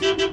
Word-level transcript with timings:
Thank 0.00 0.20
you. 0.20 0.27